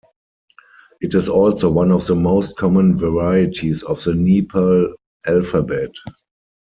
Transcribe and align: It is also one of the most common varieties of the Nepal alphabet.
It 0.99 1.13
is 1.13 1.29
also 1.29 1.69
one 1.69 1.91
of 1.91 2.07
the 2.07 2.15
most 2.15 2.55
common 2.55 2.97
varieties 2.97 3.83
of 3.83 4.03
the 4.03 4.15
Nepal 4.15 4.95
alphabet. 5.27 5.91